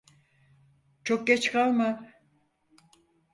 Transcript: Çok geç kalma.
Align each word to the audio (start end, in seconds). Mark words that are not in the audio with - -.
Çok 1.03 1.27
geç 1.27 1.51
kalma. 1.51 2.11